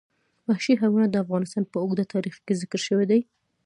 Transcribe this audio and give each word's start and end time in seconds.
وحشي 0.47 0.73
حیوانات 0.81 1.09
د 1.11 1.15
افغانستان 1.23 1.63
په 1.71 1.77
اوږده 1.81 2.05
تاریخ 2.13 2.35
کې 2.45 2.53
ذکر 2.61 2.79
شوی 2.87 3.05
دی. 3.11 3.21